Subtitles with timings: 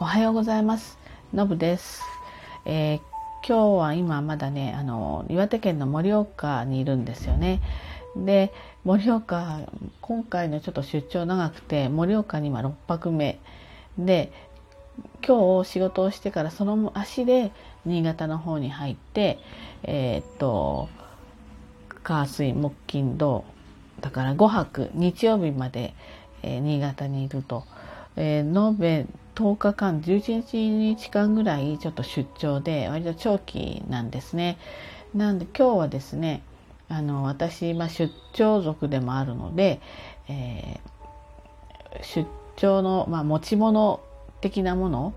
[0.00, 0.98] おはようございます。
[1.32, 2.02] のぶです、
[2.64, 2.98] えー、
[3.46, 7.60] 今日は今まだね、あの岩手県の盛岡にいるんですよね。
[8.16, 8.52] で、
[8.84, 9.60] 盛岡
[10.00, 13.38] 今回のちょっと出張長くて盛岡に今6泊目
[13.96, 14.32] で、
[15.24, 17.52] 今日仕事をしてからその足で
[17.86, 19.38] 新潟の方に入って、
[19.84, 20.88] えー、っと
[22.02, 23.44] 火水木金土
[24.00, 25.94] だから5泊日曜日まで、
[26.42, 27.64] えー、新潟にいると、
[28.16, 34.58] えー、延べ10日間11日間ぐらいちょっと出張で割と長期なんですね。
[35.14, 36.42] なんで今日はですね
[36.88, 39.80] あの私、まあ、出張族でもあるので、
[40.28, 44.00] えー、出張の、まあ、持ち物
[44.40, 45.14] 的なもの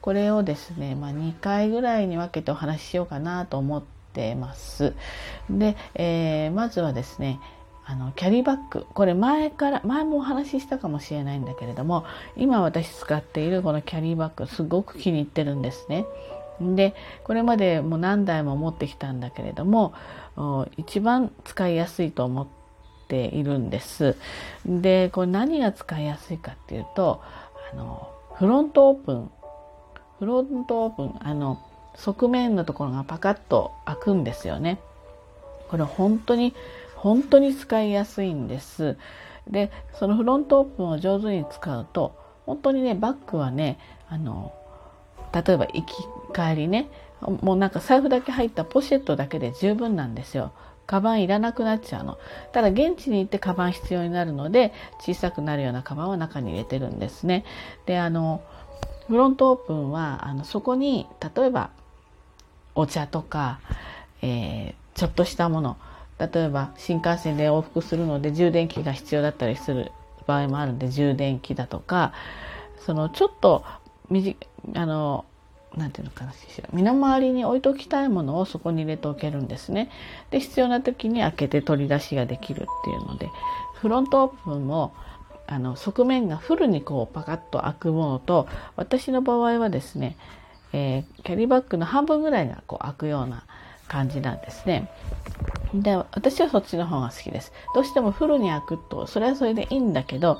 [0.00, 4.92] これをですね、まあ、2回ぐらいに分けてお話ししようかなと思ってます。
[5.48, 7.40] で、えー、まずはですね
[7.86, 12.04] あのキャリーバッグこれ前から前もお話ししたかもしれないんだけれども
[12.36, 16.06] 今私使っているこのキャリーバッグすごく気に入ってるんですね。
[16.60, 19.92] でこれまでもう何台も持ってきたんだけれども
[20.76, 22.46] 一番使いやすいと思っ
[23.08, 24.16] ているんです。
[24.64, 27.20] でこれ何が使いやすいかっていうと
[27.72, 29.30] あのフロントオープン
[30.20, 31.60] フロントオープンあの
[31.96, 34.78] 側面のところがパカッと開くんですよね。
[35.68, 36.54] これ本当に
[37.04, 38.96] 本当に使いやすいんです。
[39.46, 44.54] でそのフロントオープンを上手に使うと本当にねバッグはねあの
[45.34, 45.94] 例えば行き
[46.34, 46.88] 帰りね
[47.20, 50.52] もうなんか財布だけ入ったポシェットだけで十分なんですよ。
[50.86, 52.18] カバンいらなくなっちゃうの。
[52.52, 57.44] ただ現地に行ってカバン必要になるので小さくなるようなカバンを中に入れてるんですね。
[57.84, 58.40] であの
[59.08, 61.68] フロントオープンはあのそこに例えば
[62.74, 63.60] お茶とか、
[64.22, 65.76] えー、ちょっとしたもの
[66.18, 69.92] 例えば新幹線で往復するので充電器が必要だったりする
[70.26, 72.12] 場合もあるんで充電器だとか
[72.84, 73.64] そのちょっと
[74.74, 75.24] あの
[75.76, 76.32] なんていうのかな
[76.72, 79.90] 身の回りに置いときたいものをそこに入れておけるんですね。
[80.30, 83.28] で必要な時に開けて取り出しができるっていうので
[83.74, 84.94] フロントオープンも
[85.46, 88.46] あの側面がフルにこうパカッと開くものと
[88.76, 90.16] 私の場合はですね、
[90.72, 93.44] えー、キャリーバッグの半分ぐらいがこう開くような
[93.88, 94.90] 感じなんですね。
[95.82, 97.52] で私はそっちの方が好きです。
[97.74, 100.38] どうしてもフルに開くとそれはそれでいいんだけど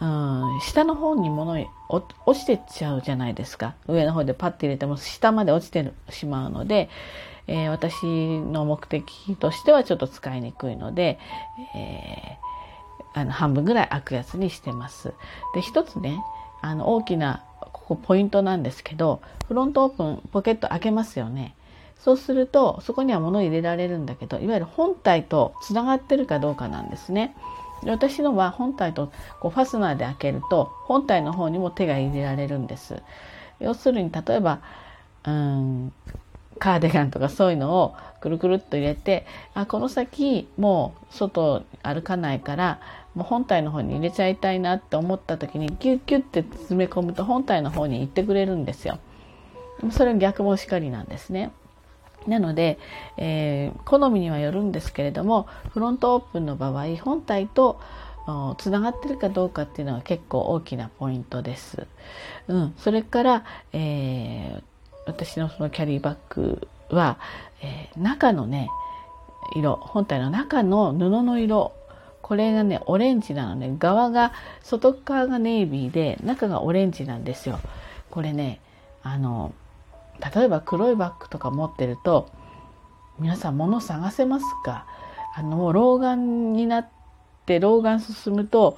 [0.00, 2.04] うん下の方に物落
[2.40, 6.88] ちてっちゃうじゃないですか上の方でパッて入れても下まで落ちてしまうので、
[7.46, 11.18] えー、私の目的としてはちょっと使いにくいので、
[11.76, 15.14] えー、あの半分ぐらい開くやつにしてます。
[15.54, 16.22] で一つね
[16.60, 21.54] あの大きなここポイントなんですけどフロントオープンポケット開けますよね。
[22.04, 27.34] そうするとそこには物を入れられるんだけどいわゆる本体とつながってるかどうかなんですね。
[27.86, 29.10] 私のは本体と
[29.40, 33.02] こうファスナーで開けると本体の方にも手が入れられるんです。
[33.58, 34.60] 要するに例えば
[35.26, 35.92] うん
[36.58, 42.80] カーディガンとかそういうのをくるくるっと入れてあこの先もう外歩かないから
[43.14, 48.98] もう本体の方に入れちゃいたいなって思った時にギュッギュッて詰め込むと本体の方に行ってくれるんですよ。
[49.90, 51.50] それ逆もしかりなんですね。
[52.26, 52.78] なので、
[53.16, 57.80] えー、好みにはよるんですけれどもフロントオープンの場合本体と
[58.56, 61.86] つながってるかどうかっていうのは結構大きなポイントです。
[62.48, 64.62] うん、それから、えー、
[65.06, 67.18] 私のそのキャリーバッグは、
[67.62, 68.70] えー、中のね
[69.54, 71.72] 色本体の中の布の色
[72.22, 74.32] これがねオレンジなのね側が
[74.62, 77.60] 外側がネイビーで中がオレンジなんですよ。
[78.10, 78.60] これね
[79.02, 79.52] あの
[80.34, 82.30] 例えば黒いバッグとか持ってると
[83.18, 84.86] 皆さん物探せますか？
[85.36, 86.88] あのもう老眼になっ
[87.46, 88.76] て老眼進むと、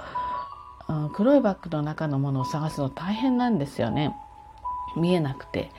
[0.89, 4.15] うん、黒いバッグの中のものを探すの大変なんですよね
[4.97, 5.71] 見えなくて。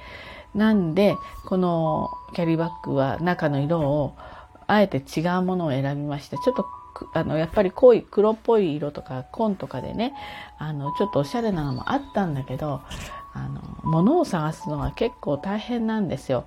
[0.55, 4.15] なんでこのキャリーバッグは中の色を
[4.65, 6.65] あえて違うものを選びましてちょっと
[7.13, 10.15] あのやっぱり濃い黒っぽい色とか紺とかでね
[10.57, 12.81] あのちょっとおしゃれなのもあったんだけど
[13.45, 16.45] あの物を探すのが結構大変なんですよ。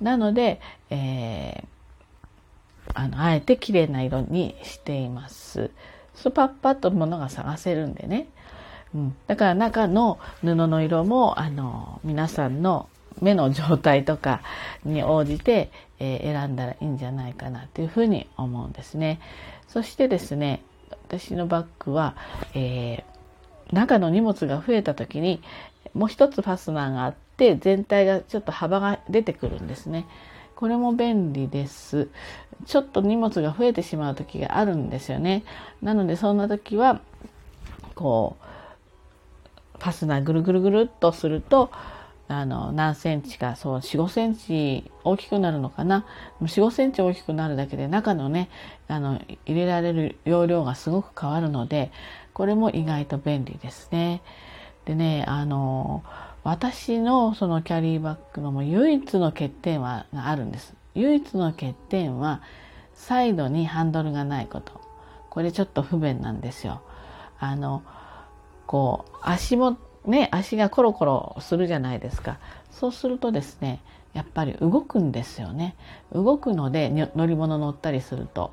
[0.00, 0.60] なので、
[0.90, 5.70] えー、あのあえて綺麗な色にしています。
[6.14, 8.26] そうパッパッと物が探せるんでね。
[8.94, 12.88] うん、だから中の布の色もあの皆さんの
[13.20, 14.42] 目の状態とか
[14.84, 19.20] に応じて、えー、選んだらいいんじゃないかなというふうに思うんですね。
[19.68, 20.62] そしてですね
[21.08, 22.16] 私のバッグは、
[22.54, 23.11] えー、
[23.72, 25.42] 中の荷物が増えた時に
[25.94, 30.06] もう一つファスナーがあって全体がちょっと幅が出てくるんですね。
[30.56, 32.08] これも便利です。
[32.66, 35.42] ちょっと荷物が増えてしまう時があるんですよね。
[35.82, 37.00] なのでそんな時は
[37.94, 41.70] こうファスナーぐるぐるぐるっとすると
[42.28, 46.06] あの何センチかそう45センチ大きくなるのかな
[46.40, 48.48] 45センチ大きくなるだけで中のね
[48.88, 51.90] あの入れられる容量がすごく変わるので
[52.34, 54.22] これも意外と便利ですね。
[54.84, 56.02] でねあの
[56.44, 60.74] 私のそのキャリーバッグのも唯一の欠点はあるんです。
[60.94, 62.42] 唯一の欠点は
[62.94, 64.80] サイドにハンドルがないこと。
[65.30, 66.82] これちょっと不便なんですよ。
[67.38, 67.82] あの
[68.66, 69.76] こう足も
[70.06, 72.38] ね、足がコロコロするじゃないですか。
[72.70, 73.80] そうするとですね、
[74.14, 75.76] やっぱり動くんですよね。
[76.12, 78.52] 動くので乗り物乗ったりすると。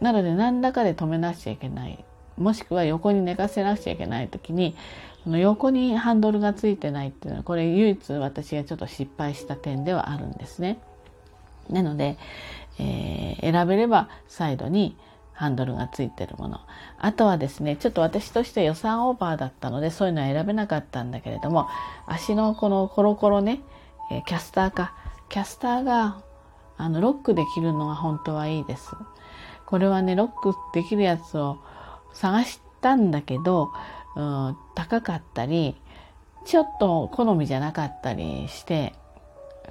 [0.00, 2.04] なので何らかで止めなくちゃいけない。
[2.38, 4.76] もしくは横に寝かせなくちゃいけない時に、
[5.24, 10.78] その横にハンドルがついてないっていうのは、これ唯一私がちょっと失敗した点ではあるんですね。
[11.68, 12.16] なので、
[12.78, 14.96] えー、選べればサイドに
[15.32, 16.60] ハンドルがついてるもの。
[16.98, 21.68] あとはですね、ちょっと私として予算オーバーだったので、そういうのは選べなかったんだけれども、
[22.06, 23.60] 足のこのコロコロね、
[24.10, 24.94] えキャスターか。
[25.28, 26.22] キャスターが、
[26.76, 28.96] あの、ロックできるのが本当はいいです。
[29.66, 31.58] これはね、ロックできるやつを
[32.20, 33.70] 探したんだけど、
[34.16, 35.76] うん、高かったり、
[36.44, 38.94] ちょっと好みじゃなかったりして、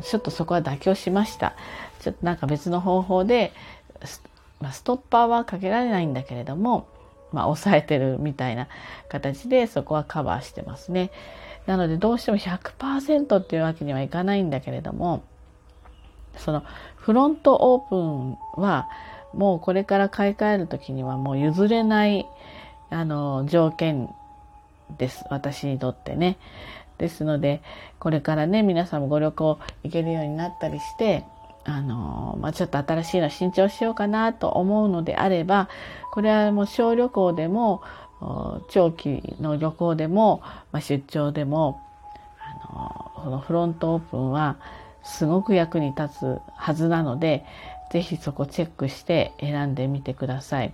[0.03, 1.55] ちょっとそこは妥協しました。
[2.01, 3.51] ちょっとなんか別の方法で
[4.59, 6.87] まあ、ストッパーはかけられないんだけれども、
[7.31, 8.67] まあ、抑えてるみたいな
[9.09, 11.11] 形でそこはカバーしてますね。
[11.65, 15.23] なのでどうしても100%っていうわけにはいかないんだけれども
[16.37, 16.63] その
[16.95, 18.87] フロントオープンは
[19.33, 22.27] もうこれから買い替える時にはもう譲れない
[22.89, 24.09] あの条件
[24.97, 26.37] です私にとってね。
[26.97, 27.61] ですので
[27.99, 31.25] これからね皆さんもご旅行行けるようになったりして
[31.67, 35.69] あの、まあ、ちょっと新しいの新調しようかなと思うのであれば、
[36.11, 37.81] これはもう小旅行でも、
[38.69, 40.41] 長期の旅行でも、
[40.71, 41.81] まあ、出張でも、
[42.39, 44.55] あの、このフロントオープンは
[45.03, 47.45] すごく役に立つはずなので、
[47.91, 50.73] ぜひそこチェックして選んでみてください。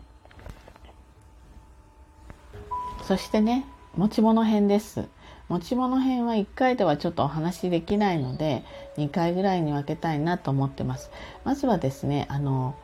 [3.04, 3.66] そしてね、
[3.96, 5.08] 持ち物編です。
[5.50, 8.64] 持ち物編は1回ではちょっとお話しできないので
[8.98, 11.12] 2回ぐらいに分けたいなと思ってます。
[11.44, 12.76] まずはですねあの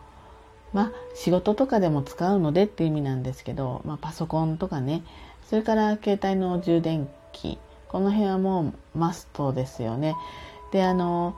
[0.73, 5.03] まあ仕事とかでも使うのでっていう意味なんですけど、まあ、パソコンとかね
[5.49, 10.15] それから携帯の充電器この辺はもうマストですよね。
[10.71, 11.35] であの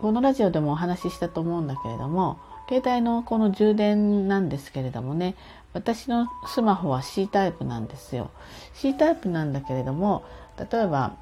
[0.00, 5.34] このラジオでもお話ししたと思うんだけれども携帯のこの充電なんですけれどもね
[5.72, 8.30] 私のスマホは C タイプなんですよ。
[8.74, 10.24] C タイプなんだけれども
[10.58, 11.16] 例えば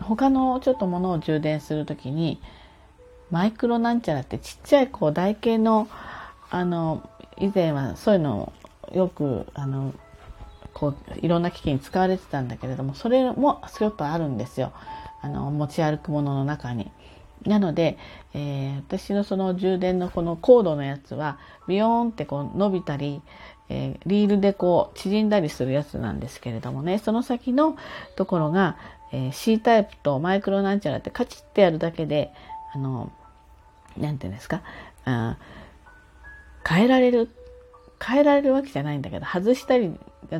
[0.00, 2.40] 他のちょっとものを充電する時に
[3.30, 5.88] マイクロなんちゃらってちっちゃいこう台形の
[6.50, 8.52] あの以前はそういうの
[8.92, 9.94] をよくあの
[10.72, 14.72] こういろんな機器に使われてたんだけれどもそれもちょっとあるんですよ
[15.20, 16.90] あの持ち歩くものの中に。
[17.44, 17.98] なので、
[18.34, 23.22] えー、私のその充電のこのコードのやつはビヨーンってこう伸びたり、
[23.68, 27.76] えー、リールでこう縮んだりするやつなんですけれどもねその先の
[28.16, 28.76] ところが、
[29.12, 32.32] えー、C タイプとマイクロなんちゃらってカチッてやるだけで
[32.74, 33.12] あの
[33.96, 34.62] なんていうんですか
[35.04, 35.36] あ
[36.66, 37.30] 変えられる
[38.04, 39.92] 変えられるわけじゃないんだけど外したり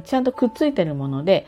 [0.04, 1.46] ちゃんとくっついてるもので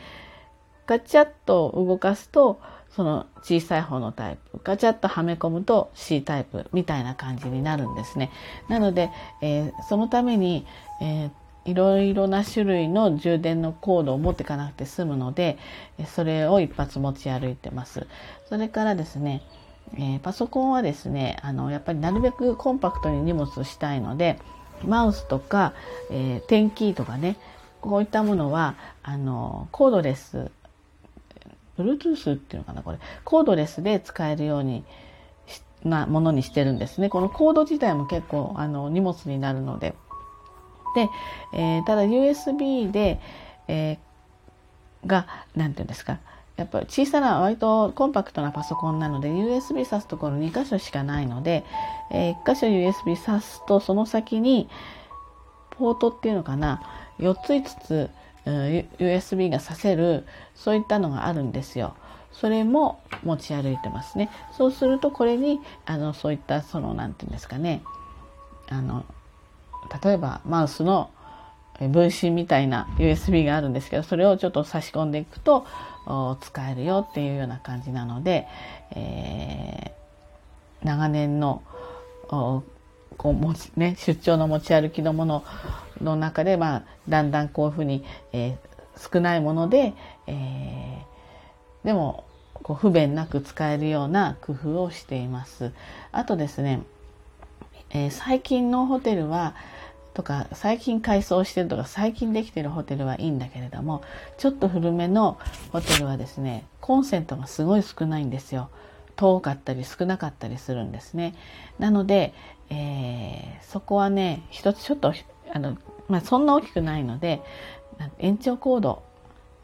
[0.86, 2.60] ガチャッと動かすと
[2.94, 8.30] その小さい方のタイプガチャッとはめ込むと C タイプみたいな感じになるんですね。
[8.68, 10.66] なので、えー、そのために、
[11.00, 15.58] えー、いろいろな種類の充電のコードを持っていかなくて済むので
[16.06, 18.06] それを一発持ち歩いてます。
[18.48, 19.42] それからですね、
[19.94, 24.38] えー、パソコンはですねあのやっぱりなるべくコンパクトに荷物をしたいので
[24.84, 25.74] マウスとか、
[26.10, 27.36] えー、テンキーとかね
[27.80, 30.50] こういったものはあのコードレス
[31.82, 32.98] Bluetooth っていうのかなこれ。
[33.24, 34.84] コードレスで使えるように
[35.84, 37.08] なものにしてるんですね。
[37.08, 39.94] このコード自体も結構あの荷物になるので。
[40.94, 41.08] で、
[41.52, 43.20] えー、ただ USB で、
[43.68, 46.18] えー、が何て言うんですか。
[46.56, 51.64] やっぱ小さな割とコンパクトなパソコンなので USB 挿すところ2箇所しかないので、
[52.10, 54.68] えー、1箇所 USB 挿すとその先に
[55.70, 56.82] ポートっていうのかな。
[57.18, 58.10] 4つ5つ
[58.46, 61.94] USB が挿せるそういったのがあるんですよ。
[62.32, 64.30] それも持ち歩いてますね。
[64.56, 67.82] そうするとこれにあのそういったその何て言うんですかね
[68.68, 69.04] あの
[70.02, 71.10] 例えばマウスの
[71.80, 75.66] 分身みたいな USB があるんですけどそれをちょっと差し込んでいくと
[76.40, 78.46] 使えるよっていうような感じなので、
[78.92, 81.62] えー、長年の
[83.20, 85.44] こう持ち、ね、出張の持ち歩きのもの
[86.00, 89.92] の中で、まあ、だんだんこういうふうに、えー、少ないもので、
[90.26, 91.04] え
[91.84, 92.24] でも
[92.54, 95.72] こう不便なく使えるような工夫をしています。
[96.12, 96.80] あとですね、
[97.90, 99.54] えー、最近のホテルは
[100.14, 104.02] とか最近改装してるとか最近できてるホテルはいいんだけれども
[104.38, 105.38] ちょっと古めの
[105.72, 108.70] ホテルはですねコンセントがすごい少ないんですよ
[109.20, 111.34] 遠かったり少なかったりするんですね
[111.78, 112.32] なので、
[112.70, 115.12] えー、そこはね一つちょっと
[115.52, 115.76] あの、
[116.08, 117.42] まあ、そんな大きくないので
[118.18, 119.02] 延長コード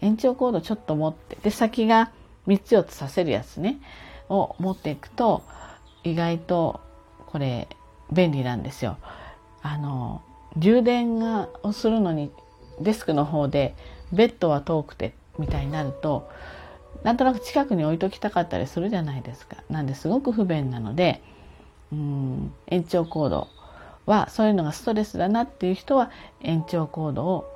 [0.02, 2.12] 延長コードちょっと持ってで先が
[2.46, 3.80] 3つ4つさせるやつね
[4.28, 5.42] を持っていくと
[6.04, 6.80] 意外と
[7.24, 7.66] これ
[8.12, 8.98] 便利なんですよ。
[9.62, 10.20] あの
[10.58, 12.30] 充電がをするのに
[12.78, 13.74] デスクの方で
[14.12, 16.28] ベッドは遠くてみたいになると
[17.02, 19.56] なんとなく近くに置いときたかったりするじゃないですか。
[19.70, 21.22] なんですごく不便なので
[21.92, 23.48] うん延長コード
[24.06, 26.10] はそういうのがストレスだなっていう人は
[26.40, 27.52] 延長コードを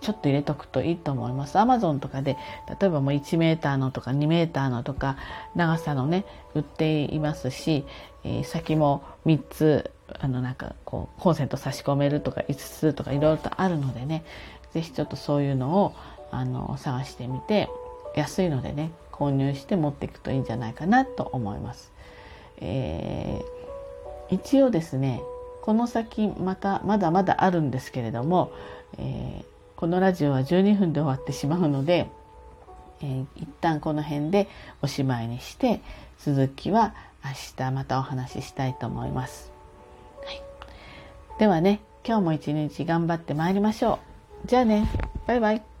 [0.00, 1.58] ちょっと入れとくといいと思います。
[1.58, 2.36] アマゾンとかで
[2.80, 5.16] 例えばもう1メーターのとか2メーターのとか
[5.54, 7.84] 長さのね売っていますし、
[8.24, 14.24] えー、先も3つあのなんかこうコンセント差し込めるとか5つとかいろいろとあるのでね
[14.72, 15.94] 是非ちょっとそういうのを
[16.32, 17.68] あの探してみて
[18.14, 21.92] 安いのでね購入して持っていくといいんじゃないかなと思います。
[22.58, 25.20] えー、一応ですね
[25.62, 28.52] この先またまだまだあるんですけれども、
[28.98, 29.44] えー、
[29.76, 32.08] このラジオは12分で終わってしまうので、
[33.00, 34.48] えー、一旦この辺で
[34.82, 35.80] おしまいにして
[36.18, 39.52] 続きは明日またお話ししたいと思います。
[41.38, 43.98] ではね、今日も一日頑張ってまいりましょ
[44.44, 44.48] う。
[44.48, 44.88] じゃあね、
[45.26, 45.71] バイバイ。